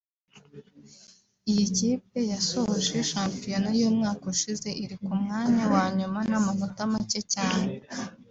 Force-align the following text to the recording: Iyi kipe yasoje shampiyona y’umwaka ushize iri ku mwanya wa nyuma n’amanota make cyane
Iyi 1.49 1.65
kipe 1.77 2.19
yasoje 2.31 2.95
shampiyona 3.11 3.69
y’umwaka 3.79 4.23
ushize 4.33 4.69
iri 4.83 4.95
ku 5.03 5.11
mwanya 5.21 5.63
wa 5.73 5.85
nyuma 5.97 6.19
n’amanota 6.29 6.81
make 6.91 7.21
cyane 7.33 7.71